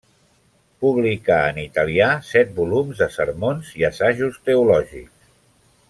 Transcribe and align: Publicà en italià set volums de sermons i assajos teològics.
Publicà 0.85 1.37
en 1.49 1.59
italià 1.63 2.07
set 2.29 2.55
volums 2.61 3.03
de 3.03 3.09
sermons 3.19 3.71
i 3.83 3.87
assajos 3.91 4.41
teològics. 4.49 5.33